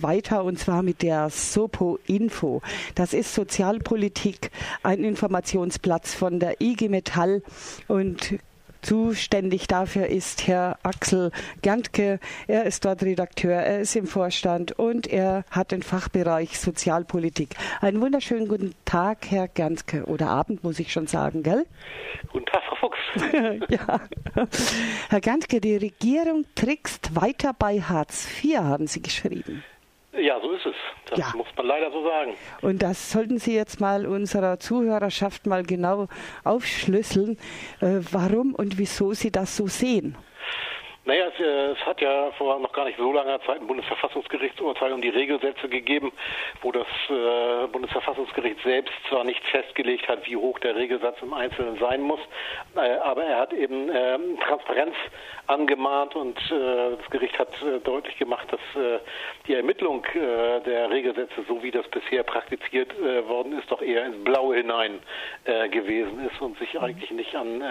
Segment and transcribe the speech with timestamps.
[0.00, 2.62] weiter und zwar mit der Sopo Info.
[2.94, 4.52] Das ist Sozialpolitik,
[4.84, 7.42] ein Informationsplatz von der IG Metall
[7.88, 8.38] und
[8.80, 11.32] Zuständig dafür ist Herr Axel
[11.62, 12.20] Gerntke.
[12.46, 17.56] Er ist dort Redakteur, er ist im Vorstand und er hat den Fachbereich Sozialpolitik.
[17.80, 21.66] Einen wunderschönen guten Tag, Herr Gerntke, oder Abend muss ich schon sagen, gell?
[22.30, 22.98] Guten Tag, Frau Fuchs.
[23.68, 24.00] ja.
[25.08, 29.64] Herr Gerntke, die Regierung trickst weiter bei Hartz IV, haben Sie geschrieben.
[30.12, 30.74] Ja, so ist es.
[31.10, 31.32] Das ja.
[31.36, 32.34] muss man leider so sagen.
[32.62, 36.08] Und das sollten Sie jetzt mal unserer Zuhörerschaft mal genau
[36.44, 37.38] aufschlüsseln,
[37.80, 40.16] äh, warum und wieso Sie das so sehen.
[41.08, 44.92] Naja, es, äh, es, hat ja vor noch gar nicht so langer Zeit ein Bundesverfassungsgerichtsurteil
[44.92, 46.12] um die Regelsätze gegeben,
[46.60, 51.78] wo das äh, Bundesverfassungsgericht selbst zwar nicht festgelegt hat, wie hoch der Regelsatz im Einzelnen
[51.78, 52.20] sein muss,
[52.76, 54.94] äh, aber er hat eben äh, Transparenz
[55.46, 58.60] angemahnt und äh, das Gericht hat äh, deutlich gemacht, dass
[59.46, 62.92] die Ermittlung der Regelsätze, so wie das bisher praktiziert
[63.26, 65.00] worden ist, doch eher ins Blaue hinein
[65.70, 67.62] gewesen ist und sich eigentlich nicht an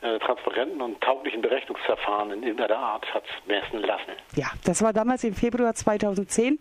[0.00, 4.12] transparenten und tauglichen Berechnungsverfahren in irgendeiner Art hat messen lassen.
[4.34, 6.58] Ja, das war damals im Februar 2010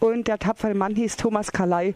[0.00, 1.94] und der tapfere Mann hieß Thomas Kalei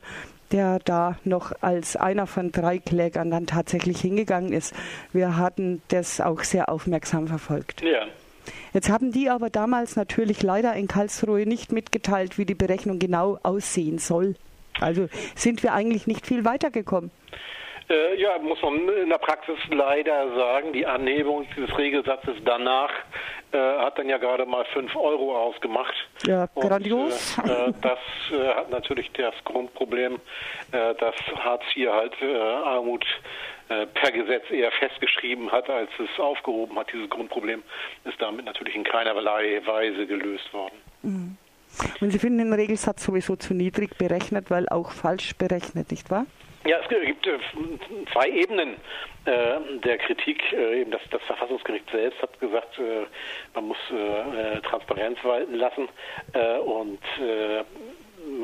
[0.53, 4.75] der da noch als einer von drei Klägern dann tatsächlich hingegangen ist.
[5.13, 7.83] Wir hatten das auch sehr aufmerksam verfolgt.
[7.83, 8.07] Ja.
[8.73, 13.39] Jetzt haben die aber damals natürlich leider in Karlsruhe nicht mitgeteilt, wie die Berechnung genau
[13.43, 14.37] aussehen soll.
[14.81, 17.11] Also sind wir eigentlich nicht viel weitergekommen.
[17.89, 22.91] Äh, ja, muss man in der Praxis leider sagen, die Anhebung des Regelsatzes danach
[23.53, 25.95] äh, hat dann ja gerade mal 5 Euro ausgemacht.
[26.27, 27.39] Ja, grandios.
[27.39, 27.99] Und, äh, äh das
[28.33, 30.15] äh, hat natürlich das Grundproblem,
[30.73, 33.05] äh, dass Hartz IV halt Armut
[33.69, 36.93] per Gesetz eher festgeschrieben hat, als es aufgehoben hat.
[36.93, 37.65] Dieses Grundproblem
[38.05, 40.77] ist damit natürlich in keinerlei Weise gelöst worden.
[41.03, 41.37] Mhm.
[42.01, 46.27] Und Sie finden den Regelsatz sowieso zu niedrig berechnet, weil auch falsch berechnet, nicht wahr?
[46.67, 47.39] Ja, es gibt äh,
[48.13, 48.75] zwei Ebenen
[49.25, 50.53] äh, der Kritik.
[50.53, 52.81] Äh, das, Verfassungsgericht selbst hat gesagt,
[53.55, 53.79] man muss
[54.63, 55.89] Transparenz walten lassen
[56.65, 57.01] und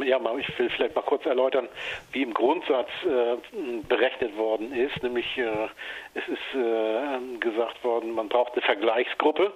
[0.05, 1.69] ja, ich will vielleicht mal kurz erläutern,
[2.13, 2.89] wie im Grundsatz
[3.89, 5.03] berechnet worden ist.
[5.03, 9.53] Nämlich es ist gesagt worden, man braucht eine Vergleichsgruppe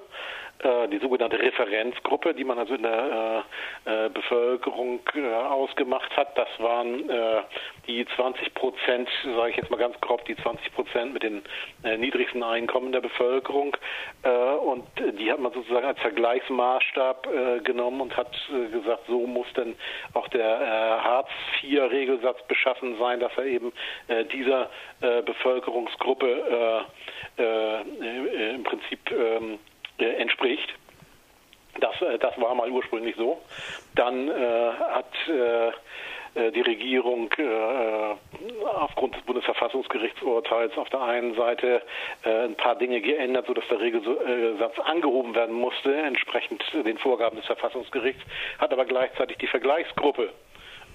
[0.62, 3.44] die sogenannte Referenzgruppe, die man also in der
[3.86, 6.36] äh, äh Bevölkerung äh, ausgemacht hat.
[6.36, 7.42] Das waren äh,
[7.86, 11.42] die 20 Prozent, sage ich jetzt mal ganz grob, die 20 Prozent mit den
[11.84, 13.76] äh, niedrigsten Einkommen der Bevölkerung.
[14.64, 14.84] und
[15.18, 17.28] die hat man sozusagen als Vergleichsmaßstab
[17.64, 18.32] genommen und hat
[18.72, 19.76] gesagt, so muss denn
[20.14, 23.72] auch der Hartz-IV-Regelsatz beschaffen sein, dass er eben
[24.32, 26.84] dieser Bevölkerungsgruppe
[27.36, 29.58] im Prinzip ähm,
[29.98, 30.74] äh, entspricht.
[32.36, 33.40] Das, äh, war mal ursprünglich so.
[33.94, 38.14] Dann äh, hat äh, äh die Regierung äh,
[38.78, 41.82] aufgrund des Bundesverfassungsgerichtsurteils auf der einen Seite
[42.24, 48.22] ein paar Dinge geändert, sodass der Regelsatz angehoben werden musste, entsprechend den Vorgaben des Verfassungsgerichts,
[48.58, 50.30] hat aber gleichzeitig die Vergleichsgruppe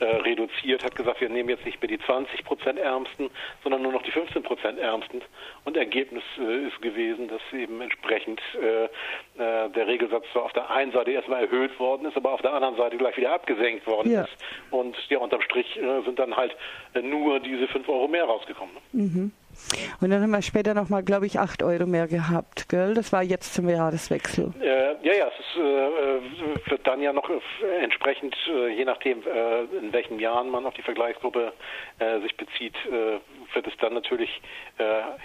[0.01, 3.29] äh, reduziert, hat gesagt, wir nehmen jetzt nicht mehr die 20 Prozent Ärmsten,
[3.63, 5.21] sondern nur noch die 15 Prozent Ärmsten.
[5.63, 10.71] Und Ergebnis äh, ist gewesen, dass eben entsprechend äh, äh, der Regelsatz zwar auf der
[10.71, 14.11] einen Seite erstmal erhöht worden ist, aber auf der anderen Seite gleich wieder abgesenkt worden
[14.11, 14.23] ja.
[14.23, 14.37] ist.
[14.71, 16.55] Und ja, unterm Strich äh, sind dann halt
[17.01, 18.73] nur diese 5 Euro mehr rausgekommen.
[18.91, 19.03] Ne?
[19.03, 19.31] Mhm.
[20.01, 22.93] Und dann haben wir später nochmal, glaube ich, 8 Euro mehr gehabt, gell?
[22.93, 24.53] Das war jetzt zum Jahreswechsel.
[24.61, 27.29] Äh, ja, ja, es ist, äh, wird dann ja noch
[27.81, 31.53] entsprechend, äh, je nachdem, äh, in welchen Jahren man auf die Vergleichsgruppe
[31.99, 33.19] äh, sich bezieht, äh,
[33.53, 34.41] wird es dann natürlich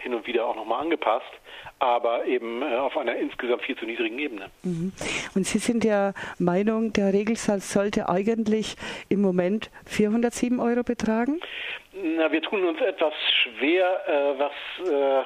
[0.02, 1.30] hin und wieder auch nochmal angepasst,
[1.78, 4.50] aber eben auf einer insgesamt viel zu niedrigen Ebene.
[4.64, 4.92] Mhm.
[5.34, 8.76] Und Sie sind der Meinung, der Regelsatz sollte eigentlich
[9.08, 11.40] im Moment 407 Euro betragen?
[12.02, 14.52] Na, wir tun uns etwas schwer, äh, was
[14.86, 15.24] äh,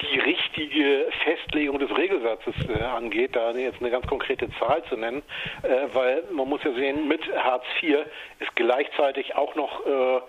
[0.00, 5.22] die richtige Festlegung des Regelsatzes äh, angeht, da jetzt eine ganz konkrete Zahl zu nennen,
[5.62, 7.98] äh, weil man muss ja sehen, mit Hartz IV
[8.40, 10.20] ist gleichzeitig auch noch äh,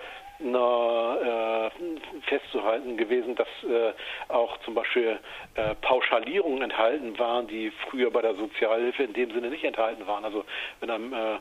[2.64, 3.94] na, festzuhalten gewesen, dass äh,
[4.30, 5.20] auch zum Beispiel
[5.56, 10.26] äh, Pauschalierungen enthalten waren, die früher bei der Sozialhilfe in dem Sinne nicht enthalten waren.
[10.26, 10.44] Also
[10.80, 11.38] wenn einem äh,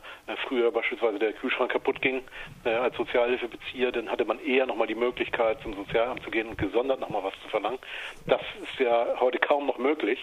[0.47, 2.23] früher beispielsweise der Kühlschrank kaputt ging
[2.65, 6.59] äh, als Sozialhilfebezieher, dann hatte man eher nochmal die Möglichkeit, zum Sozialamt zu gehen und
[6.59, 7.79] gesondert nochmal was zu verlangen.
[8.27, 10.19] Das ist ja heute kaum noch möglich.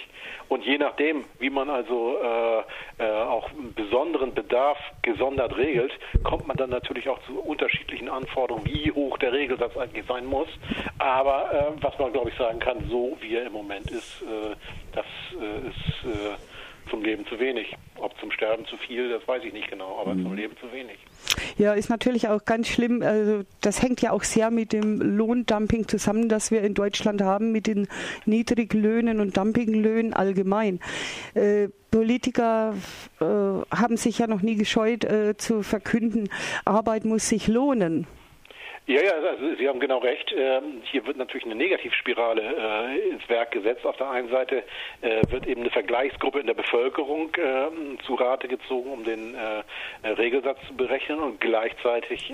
[0.47, 5.91] Und je nachdem, wie man also äh, äh, auch einen besonderen Bedarf gesondert regelt,
[6.23, 10.47] kommt man dann natürlich auch zu unterschiedlichen Anforderungen wie hoch der Regelsatz eigentlich sein muss.
[10.97, 14.55] Aber äh, was man, glaube ich, sagen kann, so wie er im Moment ist, äh,
[14.93, 15.05] das
[15.39, 16.35] äh, ist äh,
[16.89, 17.75] zum Leben zu wenig.
[17.97, 20.23] Ob zum Sterben zu viel, das weiß ich nicht genau, aber mhm.
[20.23, 20.97] zum Leben zu wenig.
[21.57, 23.01] Ja, ist natürlich auch ganz schlimm.
[23.01, 27.51] Also das hängt ja auch sehr mit dem Lohndumping zusammen, das wir in Deutschland haben,
[27.51, 27.87] mit den
[28.25, 30.79] Niedriglöhnen und Dumpinglöhnen allgemein.
[31.33, 32.75] Äh, Politiker
[33.19, 36.29] äh, haben sich ja noch nie gescheut äh, zu verkünden,
[36.65, 38.07] Arbeit muss sich lohnen.
[38.89, 40.33] Ja, ja, also Sie haben genau recht.
[40.35, 43.85] Ähm, hier wird natürlich eine Negativspirale äh, ins Werk gesetzt.
[43.85, 44.63] Auf der einen Seite
[45.01, 50.07] äh, wird eben eine Vergleichsgruppe in der Bevölkerung äh, zu Rate gezogen, um den äh,
[50.07, 52.33] Regelsatz zu berechnen und gleichzeitig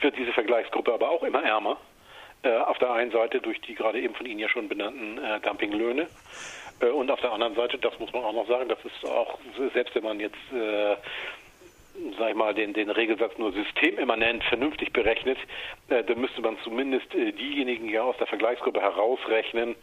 [0.00, 1.78] wird diese Vergleichsgruppe aber auch immer ärmer.
[2.66, 6.08] Auf der einen Seite durch die gerade eben von Ihnen ja schon benannten Dumpinglöhne
[6.80, 9.38] und auf der anderen Seite, das muss man auch noch sagen, das ist auch,
[9.72, 10.36] selbst wenn man jetzt
[12.18, 15.38] sag ich mal, den, den Regelsatz nur systemimmanent vernünftig berechnet,
[15.88, 19.76] äh, dann müsste man zumindest äh, diejenigen ja aus der Vergleichsgruppe herausrechnen,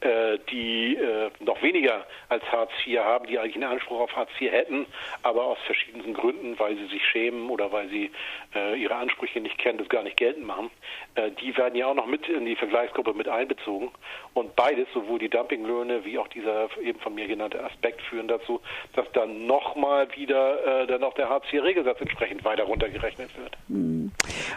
[0.00, 4.30] äh, die äh, noch weniger als Hartz IV haben, die eigentlich einen Anspruch auf Hartz
[4.38, 4.86] IV hätten,
[5.22, 8.10] aber aus verschiedensten Gründen, weil sie sich schämen oder weil sie
[8.54, 10.70] äh, ihre Ansprüche nicht kennen, das gar nicht geltend machen,
[11.14, 13.90] äh, die werden ja auch noch mit in die Vergleichsgruppe mit einbezogen.
[14.34, 18.60] Und beides, sowohl die Dumpinglöhne wie auch dieser eben von mir genannte Aspekt, führen dazu,
[18.94, 23.56] dass dann nochmal wieder dann auch der Hartz IV-Regelsatz entsprechend weiter runtergerechnet wird.
[23.68, 24.12] Hm.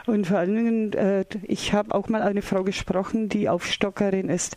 [0.06, 4.56] Und vor allen Dingen, äh, ich habe auch mal eine Frau gesprochen, die Aufstockerin ist,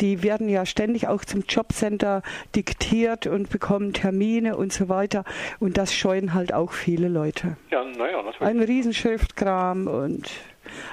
[0.00, 2.22] die werden ja ständig auch zum Jobcenter
[2.54, 5.24] diktiert und bekommen Termine und so weiter.
[5.60, 7.56] Und das scheuen halt auch viele Leute.
[7.70, 8.40] Ja, naja, natürlich.
[8.40, 10.30] Ein Riesenschriftkram und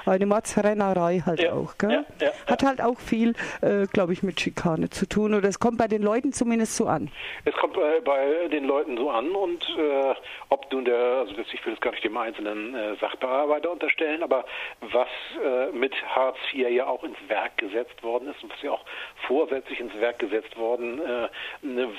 [0.05, 1.77] eine Mordsrennerei halt ja, auch.
[1.77, 2.05] Gell?
[2.19, 5.33] Ja, ja, Hat halt auch viel, äh, glaube ich, mit Schikane zu tun.
[5.33, 7.11] Oder es kommt bei den Leuten zumindest so an.
[7.45, 10.13] Es kommt bei, bei den Leuten so an und äh,
[10.49, 14.23] ob nun der, also das, ich will das gar nicht dem einzelnen äh, Sachbearbeiter unterstellen,
[14.23, 14.45] aber
[14.81, 15.07] was
[15.43, 18.85] äh, mit Hartz IV ja auch ins Werk gesetzt worden ist und was ja auch
[19.27, 21.29] vorsätzlich ins Werk gesetzt worden äh,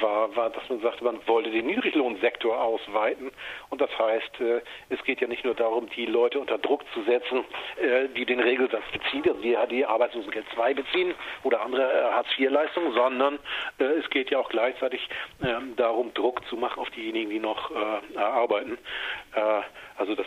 [0.00, 3.30] war, war, dass man sagte, man wollte den Niedriglohnsektor ausweiten.
[3.68, 7.02] Und das heißt, äh, es geht ja nicht nur darum, die Leute unter Druck zu
[7.02, 7.44] setzen,
[7.80, 12.92] äh, die den Regelsatz beziehen, also die, die Arbeitslosengeld II beziehen oder andere äh, Hartz-IV-Leistungen,
[12.92, 13.38] sondern
[13.78, 15.08] äh, es geht ja auch gleichzeitig
[15.42, 17.70] ähm, darum, Druck zu machen auf diejenigen, die noch
[18.16, 18.78] arbeiten.
[19.96, 20.26] also das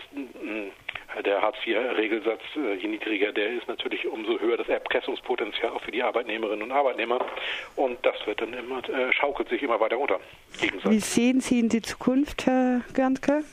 [1.26, 2.42] der Hartz-IV-Regelsatz,
[2.80, 7.20] je niedriger der ist, natürlich umso höher das Erpressungspotenzial auch für die Arbeitnehmerinnen und Arbeitnehmer.
[7.76, 8.82] Und das wird dann immer,
[9.12, 10.20] schaukelt sich immer weiter runter.
[10.86, 13.44] Wie sehen Sie in die Zukunft, Herr Gernke?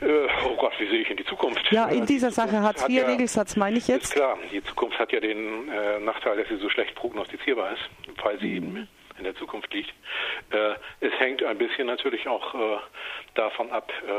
[0.00, 1.70] Äh, oh Gott, wie sehe ich in die Zukunft?
[1.72, 4.04] Ja, in dieser Sache Hartz-IV-Regelsatz ja, meine ich jetzt.
[4.04, 7.90] Ist klar, die Zukunft hat ja den äh, Nachteil, dass sie so schlecht prognostizierbar ist,
[8.22, 8.56] weil sie mhm.
[8.56, 9.92] eben in der Zukunft liegt.
[10.50, 12.78] Äh, es hängt ein bisschen natürlich auch äh,
[13.34, 14.10] davon ab, äh,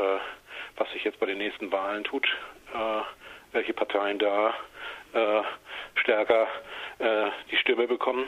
[0.76, 2.26] was sich jetzt bei den nächsten Wahlen tut,
[2.74, 3.02] äh,
[3.52, 4.54] welche Parteien da
[5.96, 6.46] stärker
[7.50, 8.26] die Stimme bekommen.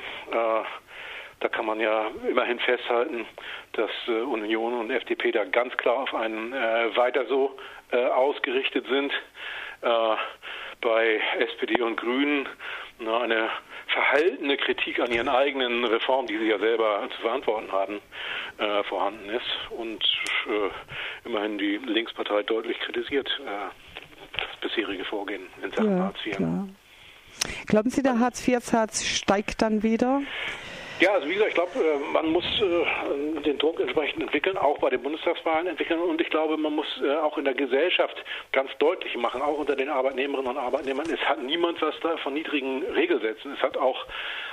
[1.42, 3.26] Da kann man ja immerhin festhalten,
[3.72, 7.56] dass äh, Union und FDP da ganz klar auf einen äh, weiter so
[7.90, 9.12] äh, ausgerichtet sind.
[9.80, 10.16] Äh,
[10.80, 12.48] bei SPD und Grünen
[13.00, 13.50] na, eine
[13.88, 18.00] verhaltene Kritik an ihren eigenen Reformen, die sie ja selber zu verantworten haben,
[18.58, 20.04] äh, vorhanden ist und
[21.24, 23.30] immerhin die Linkspartei deutlich kritisiert
[24.32, 26.36] das bisherige Vorgehen in Sachen ja, Hartz IV.
[26.36, 26.68] Klar.
[27.66, 30.22] Glauben Sie, der Hartz-IV-Satz steigt dann wieder?
[31.02, 34.78] Ja, also wie gesagt, ich glaube, äh, man muss äh, den Druck entsprechend entwickeln, auch
[34.78, 38.14] bei den Bundestagswahlen entwickeln und ich glaube, man muss äh, auch in der Gesellschaft
[38.52, 42.34] ganz deutlich machen, auch unter den Arbeitnehmerinnen und Arbeitnehmern, es hat niemand was da von
[42.34, 43.52] niedrigen Regelsätzen.
[43.54, 44.06] Es hat auch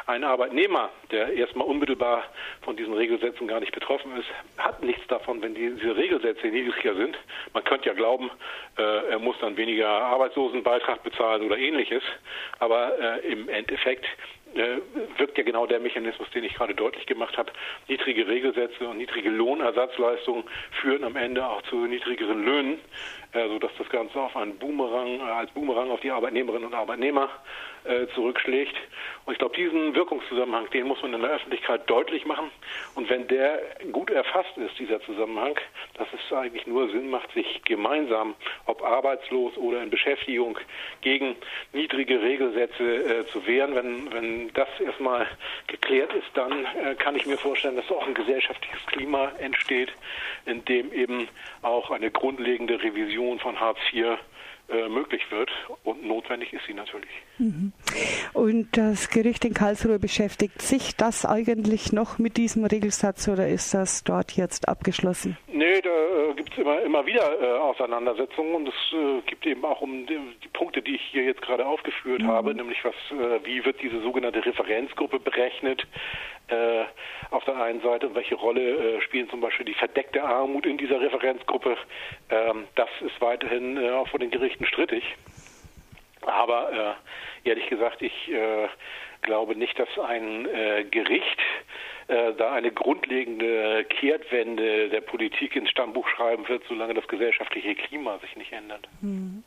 [0.07, 2.23] ein Arbeitnehmer, der erstmal unmittelbar
[2.63, 4.27] von diesen Regelsätzen gar nicht betroffen ist,
[4.57, 7.15] hat nichts davon, wenn diese Regelsätze niedriger sind.
[7.53, 8.31] Man könnte ja glauben,
[8.75, 12.01] er muss dann weniger Arbeitslosenbeitrag bezahlen oder ähnliches,
[12.57, 14.07] aber im Endeffekt
[15.17, 17.51] wirkt ja genau der Mechanismus, den ich gerade deutlich gemacht habe.
[17.87, 20.43] Niedrige Regelsätze und niedrige Lohnersatzleistungen
[20.81, 22.79] führen am Ende auch zu niedrigeren Löhnen,
[23.28, 27.29] äh, sodass das Ganze auf einen Boomerang, äh, als Boomerang auf die Arbeitnehmerinnen und Arbeitnehmer
[27.83, 28.75] äh, zurückschlägt.
[29.25, 32.49] Und ich glaube, diesen Wirkungszusammenhang, den muss man in der Öffentlichkeit deutlich machen.
[32.95, 35.55] Und wenn der gut erfasst ist, dieser Zusammenhang,
[35.93, 38.33] dass es eigentlich nur Sinn macht, sich gemeinsam,
[38.65, 40.57] ob arbeitslos oder in Beschäftigung,
[41.01, 41.35] gegen
[41.71, 43.75] niedrige Regelsätze äh, zu wehren.
[43.75, 45.27] Wenn, wenn das erstmal
[45.67, 49.91] geklärt ist, dann äh, kann ich mir vorstellen, dass auch ein gesellschaftliches Klima entsteht,
[50.45, 51.27] in dem eben
[51.61, 54.17] auch eine grundlegende Revision von Hartz IV
[54.69, 55.49] äh, möglich wird
[55.83, 57.09] und notwendig ist sie natürlich.
[57.39, 57.73] Mhm.
[58.33, 63.73] Und das Gericht in Karlsruhe beschäftigt sich das eigentlich noch mit diesem Regelsatz oder ist
[63.73, 65.37] das dort jetzt abgeschlossen?
[65.47, 69.65] Nee, da äh, gibt es immer, immer wieder äh, Auseinandersetzungen und es äh, gibt eben
[69.65, 72.27] auch um die, die, Punkte, die ich hier jetzt gerade aufgeführt mhm.
[72.27, 72.93] habe, nämlich was,
[73.43, 75.87] wie wird diese sogenannte Referenzgruppe berechnet
[76.49, 76.85] äh,
[77.31, 78.61] auf der einen Seite und welche Rolle
[78.97, 81.77] äh, spielen zum Beispiel die verdeckte Armut in dieser Referenzgruppe.
[82.29, 85.03] Ähm, das ist weiterhin äh, auch von den Gerichten strittig.
[86.21, 86.97] Aber
[87.45, 88.29] ehrlich gesagt, ich
[89.21, 90.47] glaube nicht, dass ein
[90.91, 91.39] Gericht
[92.09, 98.17] äh, da eine grundlegende Kehrtwende der Politik ins Stammbuch schreiben wird, solange das gesellschaftliche Klima
[98.17, 98.87] sich nicht ändert.
[99.01, 99.43] Hm.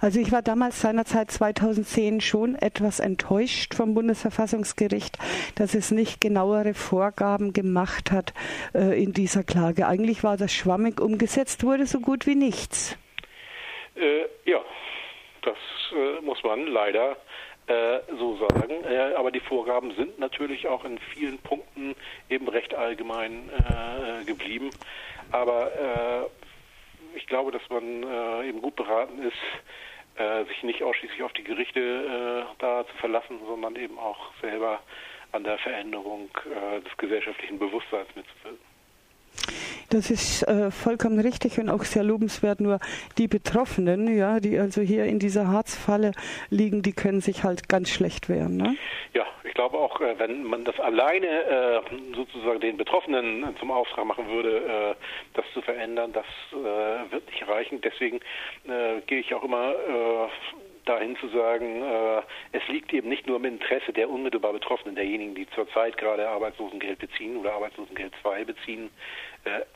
[0.00, 5.18] Also ich war damals seinerzeit 2010 schon etwas enttäuscht vom Bundesverfassungsgericht,
[5.54, 8.34] dass es nicht genauere Vorgaben gemacht hat
[8.74, 9.86] äh, in dieser Klage.
[9.86, 12.98] Eigentlich war das schwammig umgesetzt, wurde so gut wie nichts.
[13.96, 14.60] Äh, ja,
[15.42, 15.56] das
[15.92, 17.16] äh, muss man leider
[17.66, 18.84] äh, so sagen.
[18.84, 21.94] Äh, aber die Vorgaben sind natürlich auch in vielen Punkten
[22.28, 24.70] eben recht allgemein äh, geblieben.
[25.32, 26.28] Aber
[27.14, 29.36] ich glaube, dass man äh, eben gut beraten ist,
[30.46, 34.78] sich nicht ausschließlich auf die Gerichte da zu verlassen, sondern eben auch selber
[35.32, 36.30] an der Veränderung
[36.84, 38.73] des gesellschaftlichen Bewusstseins mitzuwirken.
[39.94, 42.60] Das ist äh, vollkommen richtig und auch sehr lobenswert.
[42.60, 42.80] Nur
[43.16, 46.10] die Betroffenen, ja, die also hier in dieser Harzfalle
[46.50, 48.56] liegen, die können sich halt ganz schlecht wehren.
[48.56, 48.76] Ne?
[49.12, 51.80] Ja, ich glaube auch, äh, wenn man das alleine äh,
[52.12, 54.94] sozusagen den Betroffenen zum Auftrag machen würde, äh,
[55.34, 57.80] das zu verändern, das äh, wird nicht reichen.
[57.80, 58.16] Deswegen
[58.66, 59.74] äh, gehe ich auch immer
[60.84, 62.22] dahin zu sagen, äh,
[62.52, 66.98] es liegt eben nicht nur im Interesse der unmittelbar Betroffenen, derjenigen, die zurzeit gerade Arbeitslosengeld
[66.98, 68.90] beziehen oder Arbeitslosengeld 2 beziehen,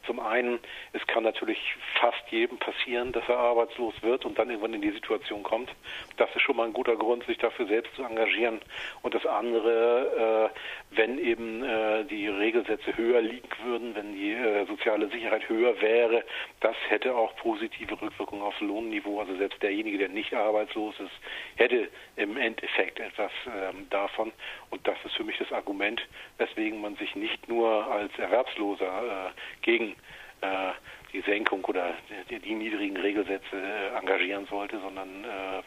[0.06, 0.58] zum einen,
[0.92, 1.58] es kann natürlich
[2.00, 5.70] fast jedem passieren, dass er arbeitslos wird und dann irgendwann in die Situation kommt.
[6.16, 8.60] Das ist schon mal ein guter Grund, sich dafür selbst zu engagieren.
[9.02, 14.64] Und das andere, äh, wenn eben äh, die Regelsätze höher liegen würden, wenn die äh,
[14.66, 16.25] soziale Sicherheit höher wäre,
[16.60, 19.20] das hätte auch positive Rückwirkungen aufs Lohnniveau.
[19.20, 21.12] Also selbst derjenige, der nicht arbeitslos ist,
[21.56, 24.32] hätte im Endeffekt etwas ähm, davon.
[24.70, 26.00] Und das ist für mich das Argument,
[26.38, 29.30] weswegen man sich nicht nur als Erwerbsloser äh,
[29.62, 29.94] gegen
[30.40, 30.72] äh,
[31.12, 31.94] die Senkung oder
[32.30, 35.62] die, die niedrigen Regelsätze äh, engagieren sollte, sondern äh,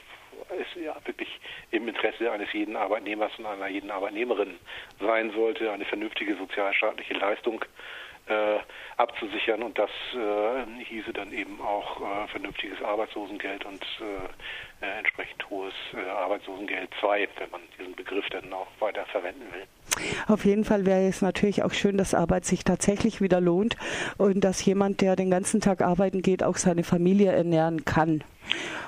[0.60, 1.40] es ja wirklich
[1.72, 4.56] im Interesse eines jeden Arbeitnehmers und einer jeden Arbeitnehmerin
[5.00, 7.64] sein sollte, eine vernünftige sozialstaatliche Leistung
[8.98, 15.50] abzusichern und das äh, hieße dann eben auch äh, vernünftiges Arbeitslosengeld und äh, äh, entsprechend
[15.50, 19.64] hohes äh, Arbeitslosengeld 2, wenn man diesen Begriff dann auch weiter verwenden will.
[20.28, 23.76] Auf jeden Fall wäre es natürlich auch schön, dass Arbeit sich tatsächlich wieder lohnt
[24.18, 28.24] und dass jemand, der den ganzen Tag arbeiten geht, auch seine Familie ernähren kann.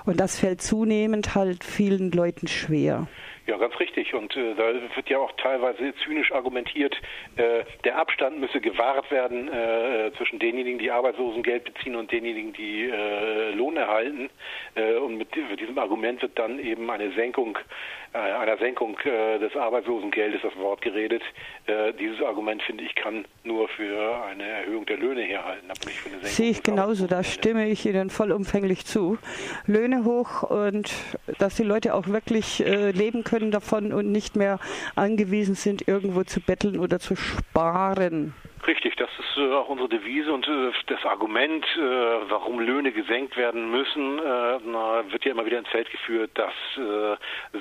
[0.06, 3.08] Und das fällt zunehmend halt vielen Leuten schwer.
[3.46, 4.14] Ja, ganz richtig.
[4.14, 6.96] Und äh, da wird ja auch teilweise zynisch argumentiert,
[7.36, 12.86] äh, der Abstand müsse gewahrt werden äh, zwischen denjenigen, die Arbeitslosengeld beziehen und denjenigen, die
[12.86, 14.30] äh, Lohn erhalten.
[14.76, 17.58] Äh, und mit, mit, diesem Argument wird dann eben eine Senkung,
[18.14, 21.22] einer Senkung des Arbeitslosengeldes das Wort geredet.
[22.00, 25.68] dieses Argument, finde ich, kann nur für eine Erhöhung der Löhne herhalten.
[26.22, 29.18] Sehe ich genauso, da stimme ich Ihnen vollumfänglich zu.
[29.66, 30.94] Löhne hoch und
[31.40, 34.60] dass die Leute auch wirklich leben können können davon und nicht mehr
[34.96, 38.36] angewiesen sind, irgendwo zu betteln oder zu sparen.
[38.66, 43.36] Richtig, das ist äh, auch unsere Devise und äh, das Argument, äh, warum Löhne gesenkt
[43.36, 47.18] werden müssen, äh, na, wird ja immer wieder ins Feld geführt, das äh,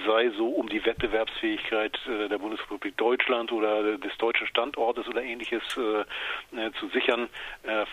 [0.07, 5.63] sei so, um die Wettbewerbsfähigkeit äh, der Bundesrepublik Deutschland oder des deutschen Standortes oder ähnliches
[5.69, 7.29] zu sichern.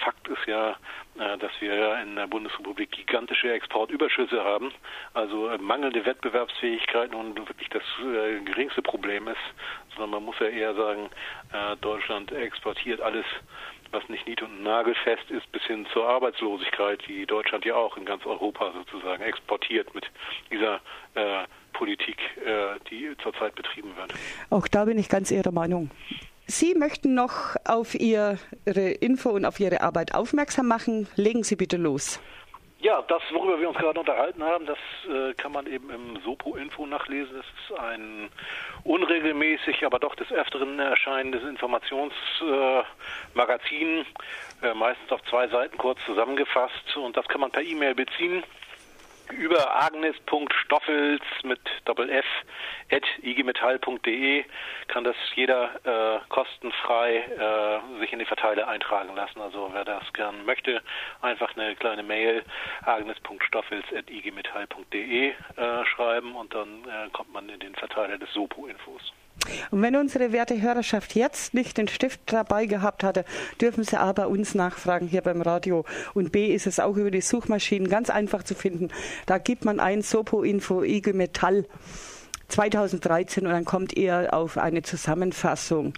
[0.04, 0.76] Fakt ist ja,
[1.40, 4.72] dass wir in der Bundesrepublik gigantische Exportüberschüsse haben,
[5.14, 7.84] also mangelnde Wettbewerbsfähigkeit nun wirklich das
[8.46, 9.38] geringste Problem ist,
[9.92, 11.10] sondern man muss ja eher sagen,
[11.82, 13.26] Deutschland exportiert alles,
[13.92, 18.06] was nicht nied- und nagelfest ist, bis hin zur Arbeitslosigkeit, die Deutschland ja auch in
[18.06, 20.06] ganz Europa sozusagen exportiert mit
[20.52, 20.76] dieser
[21.16, 24.14] äh, Politik, äh, die zurzeit betrieben wird.
[24.50, 25.90] Auch da bin ich ganz Ihrer Meinung.
[26.52, 31.08] Sie möchten noch auf Ihre Info und auf Ihre Arbeit aufmerksam machen.
[31.16, 32.20] Legen Sie bitte los.
[32.80, 36.88] Ja, das, worüber wir uns gerade unterhalten haben, das äh, kann man eben im Sopo-Info
[36.88, 37.36] nachlesen.
[37.36, 38.32] Das ist ein
[38.84, 44.08] unregelmäßig, aber doch des Öfteren erscheinendes Informationsmagazin,
[44.64, 46.98] äh, meistens auf zwei Seiten kurz zusammengefasst.
[46.98, 48.44] Und das kann man per E-Mail beziehen
[49.32, 52.26] über agnes.stoffels mit Doppel F
[52.92, 54.46] at igmetall.de
[54.88, 59.42] kann das jeder äh, kostenfrei äh, sich in die Verteiler eintragen lassen.
[59.42, 60.82] Also wer das gern möchte,
[61.22, 62.44] einfach eine kleine Mail
[62.86, 69.14] agnes.stoffels at igmetall.de äh, schreiben und dann äh, kommt man in den Verteiler des Sopo-Infos.
[69.72, 73.26] Und wenn unsere werte Hörerschaft jetzt nicht den Stift dabei gehabt hatte,
[73.60, 75.86] dürfen sie aber uns nachfragen hier beim Radio.
[76.14, 78.90] Und B ist es auch über die Suchmaschinen ganz einfach zu finden.
[79.26, 81.66] Da gibt man ein Sopo Info IG Metall
[82.50, 85.94] 2013 und dann kommt ihr auf eine Zusammenfassung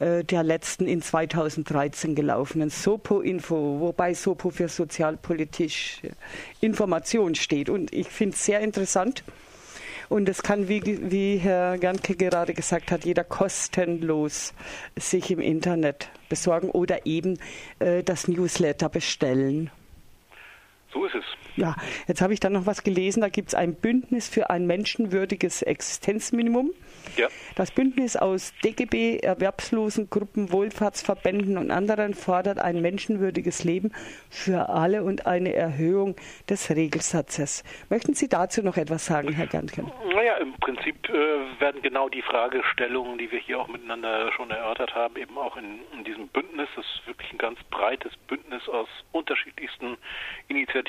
[0.00, 6.10] äh, der letzten in 2013 gelaufenen Sopo-Info, wobei Sopo für sozialpolitische
[6.60, 7.70] Information steht.
[7.70, 9.22] Und ich finde es sehr interessant.
[10.12, 14.52] Und es kann, wie, wie Herr Gernke gerade gesagt hat, jeder kostenlos
[14.94, 17.38] sich im Internet besorgen oder eben
[17.78, 19.70] äh, das Newsletter bestellen.
[20.92, 21.24] So ist es.
[21.56, 21.74] Ja,
[22.06, 23.20] jetzt habe ich dann noch was gelesen.
[23.20, 26.72] Da gibt es ein Bündnis für ein menschenwürdiges Existenzminimum.
[27.16, 27.28] Ja.
[27.56, 33.92] Das Bündnis aus DGB, Erwerbslosengruppen, Wohlfahrtsverbänden und anderen fordert ein menschenwürdiges Leben
[34.30, 36.16] für alle und eine Erhöhung
[36.48, 37.64] des Regelsatzes.
[37.90, 39.90] Möchten Sie dazu noch etwas sagen, Herr Gantken?
[40.14, 44.94] Naja, im Prinzip äh, werden genau die Fragestellungen, die wir hier auch miteinander schon erörtert
[44.94, 48.88] haben, eben auch in, in diesem Bündnis, das ist wirklich ein ganz breites Bündnis aus
[49.12, 49.96] unterschiedlichsten
[50.48, 50.81] Initiativen,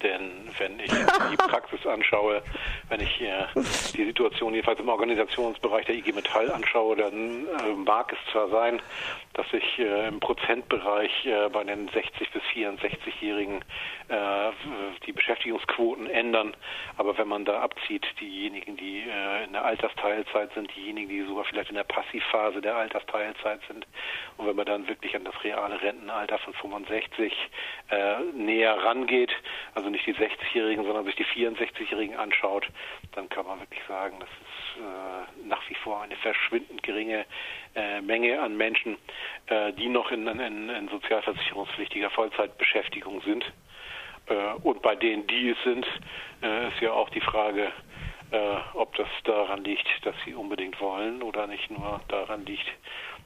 [0.01, 2.41] Denn wenn ich die Praxis anschaue,
[2.89, 3.23] wenn ich
[3.95, 8.81] die Situation jedenfalls im Organisationsbereich der IG Metall anschaue, dann äh, mag es zwar sein,
[9.33, 13.63] dass sich äh, im Prozentbereich äh, bei den 60 bis 64-Jährigen
[14.09, 14.51] äh,
[15.05, 16.55] die Beschäftigungsquoten ändern,
[16.97, 19.03] aber wenn man da abzieht, diejenigen, die
[19.45, 23.87] in der Altersteilzeit sind, diejenigen, die sogar vielleicht in der Passivphase der Altersteilzeit sind,
[24.37, 27.33] und wenn man dann wirklich an das reale Rentenalter von 65
[28.33, 29.31] näher rangeht,
[29.75, 32.67] also nicht die 60-Jährigen, sondern sich die 64-Jährigen anschaut,
[33.13, 37.25] dann kann man wirklich sagen, das ist äh, nach wie vor eine verschwindend geringe
[37.75, 38.97] äh, Menge an Menschen,
[39.47, 43.45] äh, die noch in, in, in sozialversicherungspflichtiger Vollzeitbeschäftigung sind.
[44.27, 45.85] Äh, und bei denen, die es sind,
[46.41, 47.71] äh, ist ja auch die Frage,
[48.31, 48.37] äh,
[48.73, 52.65] ob das daran liegt, dass sie unbedingt wollen oder nicht nur daran liegt,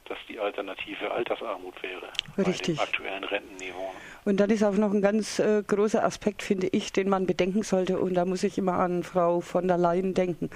[0.08, 2.76] dass die Alternative Altersarmut wäre Richtig.
[2.76, 3.92] bei dem aktuellen Rentenniveau.
[4.24, 7.62] Und dann ist auch noch ein ganz äh, großer Aspekt, finde ich, den man bedenken
[7.62, 7.98] sollte.
[7.98, 10.50] Und da muss ich immer an Frau von der Leyen denken,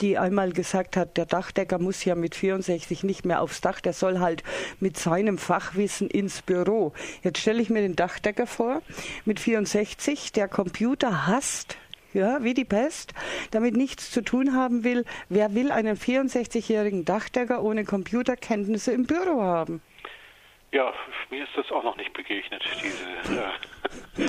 [0.00, 3.92] die einmal gesagt hat, der Dachdecker muss ja mit 64 nicht mehr aufs Dach, der
[3.92, 4.42] soll halt
[4.80, 6.92] mit seinem Fachwissen ins Büro.
[7.22, 8.82] Jetzt stelle ich mir den Dachdecker vor,
[9.24, 11.76] mit 64, der Computer hasst,
[12.14, 13.14] ja, wie die Pest,
[13.50, 15.04] damit nichts zu tun haben will.
[15.28, 19.82] Wer will einen 64-jährigen Dachdecker ohne Computerkenntnisse im Büro haben?
[20.72, 20.92] Ja,
[21.30, 23.04] mir ist das auch noch nicht begegnet, diese
[23.38, 24.26] äh,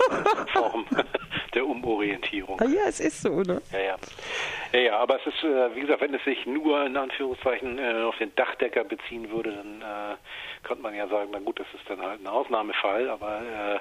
[0.51, 0.85] Form
[1.53, 2.59] der Umorientierung.
[2.59, 3.61] Ah, ja, es ist so, ne?
[3.71, 3.95] Ja, ja.
[4.73, 8.03] Ja, ja, aber es ist, äh, wie gesagt, wenn es sich nur in Anführungszeichen äh,
[8.03, 10.15] auf den Dachdecker beziehen würde, dann äh,
[10.63, 13.75] könnte man ja sagen, na gut, das ist dann halt ein Ausnahmefall, aber äh,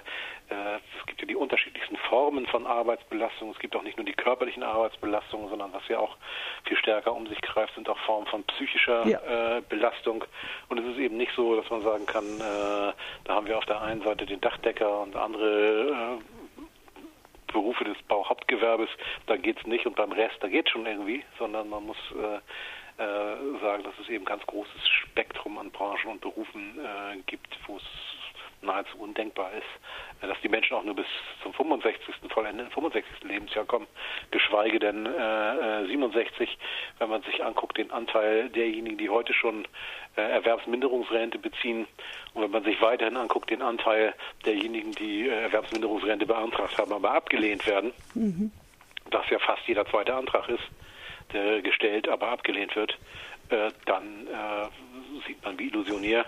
[0.52, 3.50] äh, es gibt ja die unterschiedlichsten Formen von Arbeitsbelastung.
[3.50, 6.16] Es gibt auch nicht nur die körperlichen Arbeitsbelastungen, sondern was ja auch
[6.64, 9.56] viel stärker um sich greift, sind auch Formen von psychischer ja.
[9.56, 10.24] äh, Belastung.
[10.68, 12.92] Und es ist eben nicht so, dass man sagen kann, äh,
[13.24, 18.88] da haben wir auf der einen Seite den Dachdecker und andere äh, Berufe des Bauhauptgewerbes,
[19.26, 21.98] da geht's nicht und beim Rest, da geht's schon irgendwie, sondern man muss
[23.02, 27.16] äh, äh, sagen, dass es eben ein ganz großes Spektrum an Branchen und Berufen äh,
[27.26, 27.82] gibt, wo es
[28.62, 29.66] nahezu undenkbar ist
[30.28, 31.06] dass die Menschen auch nur bis
[31.42, 32.14] zum 65.
[32.28, 33.24] vollendeten 65.
[33.24, 33.86] Lebensjahr kommen,
[34.30, 36.58] geschweige denn äh, 67,
[36.98, 39.66] wenn man sich anguckt, den Anteil derjenigen, die heute schon
[40.16, 41.86] äh, Erwerbsminderungsrente beziehen
[42.34, 44.14] und wenn man sich weiterhin anguckt, den Anteil
[44.46, 48.52] derjenigen, die äh, Erwerbsminderungsrente beantragt haben, aber abgelehnt werden, mhm.
[49.10, 50.62] das ja fast jeder zweite Antrag ist,
[51.32, 52.98] der gestellt, aber abgelehnt wird,
[53.50, 56.26] äh, dann äh, sieht man, wie illusionär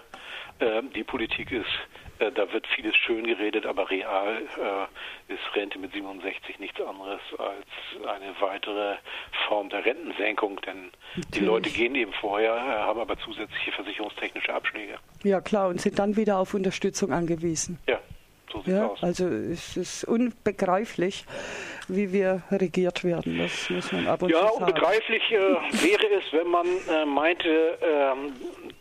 [0.58, 1.70] äh, die Politik ist
[2.18, 7.20] äh, da wird vieles schön geredet, aber real äh, ist Rente mit 67 nichts anderes
[7.38, 8.96] als eine weitere
[9.48, 11.30] Form der Rentensenkung, denn Natürlich.
[11.32, 14.98] die Leute gehen eben vorher, äh, haben aber zusätzliche versicherungstechnische Abschläge.
[15.24, 17.78] Ja klar, und sind dann wieder auf Unterstützung angewiesen.
[17.88, 17.93] Ja,
[18.66, 18.94] ja.
[19.00, 21.24] Also es ist unbegreiflich,
[21.88, 23.38] wie wir regiert werden.
[23.38, 24.54] Das muss man ab und ja, zu sagen.
[24.58, 28.32] Ja, unbegreiflich äh, wäre es, wenn man äh, meinte, ähm,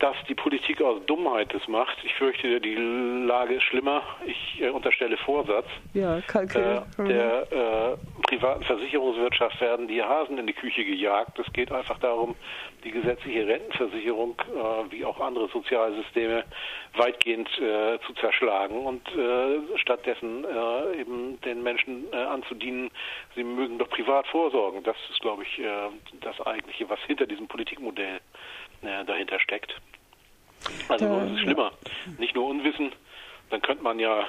[0.03, 1.97] dass die Politik aus Dummheit das macht.
[2.03, 4.03] Ich fürchte, die Lage ist schlimmer.
[4.25, 5.65] Ich äh, unterstelle Vorsatz.
[5.93, 6.83] Ja, Kalkül.
[6.97, 11.39] Äh, der äh, privaten Versicherungswirtschaft werden die Hasen in die Küche gejagt.
[11.39, 12.35] Es geht einfach darum,
[12.83, 16.43] die gesetzliche Rentenversicherung äh, wie auch andere Sozialsysteme
[16.97, 20.45] weitgehend äh, zu zerschlagen und äh, stattdessen
[20.99, 22.91] eben den Menschen anzudienen,
[23.35, 24.83] sie mögen doch privat vorsorgen.
[24.83, 25.61] Das ist, glaube ich,
[26.21, 28.19] das eigentliche, was hinter diesem Politikmodell
[28.83, 29.75] dahinter steckt.
[30.89, 31.71] Also äh, es ist schlimmer.
[32.17, 32.91] Nicht nur Unwissen,
[33.49, 34.25] dann könnte man ja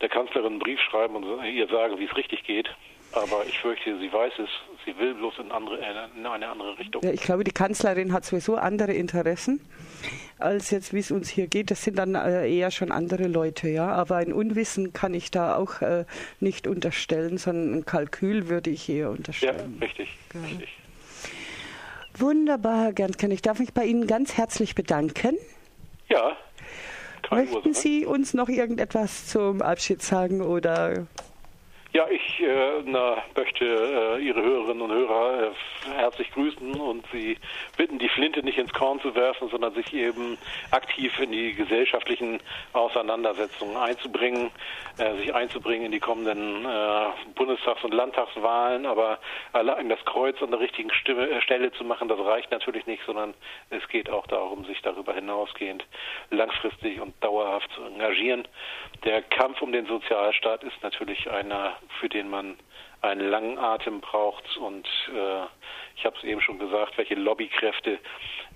[0.00, 2.68] der Kanzlerin einen Brief schreiben und ihr sagen, wie es richtig geht.
[3.12, 4.50] Aber ich fürchte, sie weiß es.
[4.84, 7.02] Sie will bloß in, andere, äh, in eine andere Richtung.
[7.02, 9.60] Ja, ich glaube, die Kanzlerin hat sowieso andere Interessen,
[10.38, 11.70] als jetzt, wie es uns hier geht.
[11.70, 13.88] Das sind dann äh, eher schon andere Leute, ja.
[13.88, 16.04] Aber ein Unwissen kann ich da auch äh,
[16.40, 19.78] nicht unterstellen, sondern ein Kalkül würde ich eher unterstellen.
[19.80, 20.08] Ja, richtig.
[20.34, 20.40] Ja.
[20.40, 20.68] richtig.
[22.18, 23.30] Wunderbar, Herr Gernken.
[23.30, 25.36] Ich darf mich bei Ihnen ganz herzlich bedanken.
[26.08, 26.36] Ja.
[27.30, 31.06] Möchten Sie uns noch irgendetwas zum Abschied sagen oder
[31.92, 37.38] ja, ich äh, na, möchte äh, Ihre Hörerinnen und Hörer äh, herzlich grüßen und Sie
[37.76, 40.36] bitten, die Flinte nicht ins Korn zu werfen, sondern sich eben
[40.72, 42.40] aktiv in die gesellschaftlichen
[42.72, 44.50] Auseinandersetzungen einzubringen,
[44.98, 48.84] äh, sich einzubringen in die kommenden äh, Bundestags- und Landtagswahlen.
[48.84, 49.18] Aber
[49.52, 53.02] allein das Kreuz an der richtigen Stimme, äh, Stelle zu machen, das reicht natürlich nicht,
[53.06, 53.32] sondern
[53.70, 55.84] es geht auch darum, sich darüber hinausgehend
[56.30, 58.46] langfristig und dauerhaft zu engagieren.
[59.04, 62.56] Der Kampf um den Sozialstaat ist natürlich einer für den man
[63.02, 64.56] einen langen Atem braucht.
[64.56, 65.44] Und äh,
[65.96, 67.98] ich habe es eben schon gesagt, welche Lobbykräfte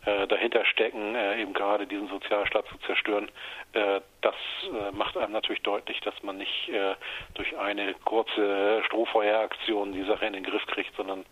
[0.06, 3.30] äh, dahinter stecken, äh, eben gerade diesen Sozialstaat zu zerstören.
[3.72, 6.94] Äh, das äh, macht einem natürlich deutlich, dass man nicht äh,
[7.34, 11.24] durch eine kurze Strohfeueraktion die Sache in den Griff kriegt, sondern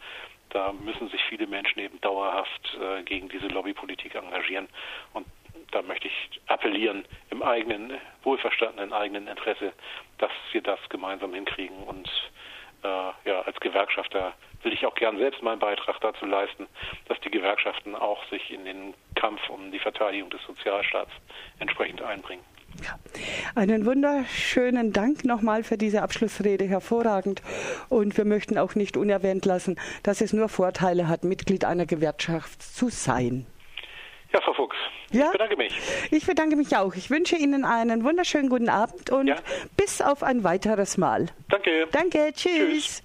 [0.51, 4.67] da müssen sich viele Menschen eben dauerhaft gegen diese Lobbypolitik engagieren.
[5.13, 5.27] Und
[5.71, 7.93] da möchte ich appellieren, im eigenen,
[8.23, 9.73] wohlverstandenen eigenen Interesse,
[10.19, 11.77] dass wir das gemeinsam hinkriegen.
[11.85, 12.09] Und
[12.83, 16.67] äh, ja, als Gewerkschafter will ich auch gern selbst meinen Beitrag dazu leisten,
[17.07, 21.13] dass die Gewerkschaften auch sich in den Kampf um die Verteidigung des Sozialstaats
[21.59, 22.45] entsprechend einbringen.
[22.83, 22.99] Ja.
[23.55, 27.43] Einen wunderschönen Dank nochmal für diese Abschlussrede, hervorragend.
[27.89, 32.63] Und wir möchten auch nicht unerwähnt lassen, dass es nur Vorteile hat, Mitglied einer Gewerkschaft
[32.63, 33.47] zu sein.
[34.33, 34.77] Ja, Frau Fuchs.
[35.11, 35.27] Ja?
[35.27, 35.75] Ich bedanke mich.
[36.11, 36.95] Ich bedanke mich auch.
[36.95, 39.37] Ich wünsche Ihnen einen wunderschönen guten Abend und ja.
[39.77, 41.27] bis auf ein weiteres Mal.
[41.49, 41.87] Danke.
[41.93, 42.33] Danke.
[42.35, 42.53] Tschüss.
[42.53, 43.03] tschüss.